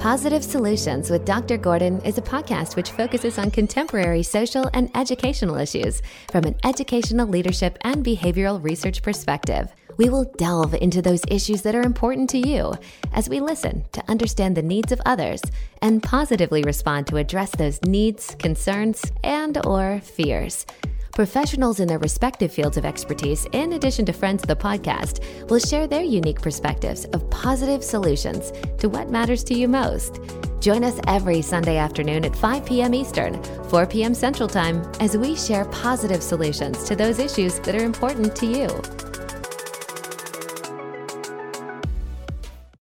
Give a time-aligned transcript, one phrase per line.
[0.00, 1.58] Positive Solutions with Dr.
[1.58, 6.00] Gordon is a podcast which focuses on contemporary social and educational issues
[6.30, 9.70] from an educational leadership and behavioral research perspective.
[9.98, 12.72] We will delve into those issues that are important to you
[13.12, 15.42] as we listen to understand the needs of others
[15.82, 20.64] and positively respond to address those needs, concerns, and or fears.
[21.20, 25.58] Professionals in their respective fields of expertise, in addition to friends of the podcast, will
[25.58, 30.18] share their unique perspectives of positive solutions to what matters to you most.
[30.60, 32.94] Join us every Sunday afternoon at 5 p.m.
[32.94, 34.14] Eastern, 4 p.m.
[34.14, 39.09] Central Time, as we share positive solutions to those issues that are important to you.